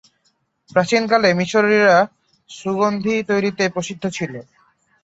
[0.71, 1.97] প্রাচীনকালে মিশরীয়রা
[2.49, 4.33] সুগন্ধী তৈরীতে প্রসিদ্ধ ছিল।